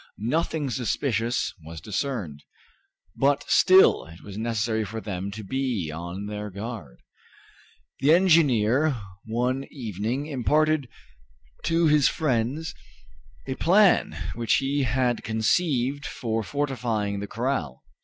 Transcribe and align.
Nothing 0.17 0.71
suspicious 0.71 1.53
was 1.63 1.79
discerned, 1.79 2.43
but 3.15 3.45
still 3.47 4.05
it 4.07 4.23
was 4.23 4.35
necessary 4.35 4.83
for 4.83 4.99
them 4.99 5.29
to 5.29 5.43
be 5.43 5.91
on 5.93 6.25
their 6.25 6.49
guard. 6.49 7.01
The 7.99 8.11
engineer 8.15 8.99
one 9.25 9.65
evening 9.69 10.25
imparted 10.25 10.89
to 11.65 11.85
his 11.85 12.09
friends 12.09 12.73
a 13.45 13.53
plan 13.53 14.17
which 14.33 14.55
he 14.55 14.81
had 14.85 15.21
conceived 15.23 16.07
for 16.07 16.41
fortifying 16.41 17.19
the 17.19 17.27
corral. 17.27 17.83